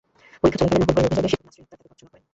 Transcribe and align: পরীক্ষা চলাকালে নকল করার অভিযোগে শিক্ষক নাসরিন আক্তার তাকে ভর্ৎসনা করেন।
পরীক্ষা 0.41 0.59
চলাকালে 0.69 0.79
নকল 0.81 0.95
করার 0.97 1.11
অভিযোগে 1.11 1.29
শিক্ষক 1.33 1.41
নাসরিন 1.45 1.65
আক্তার 1.67 1.77
তাকে 1.79 1.87
ভর্ৎসনা 1.89 2.07
করেন। 2.11 2.25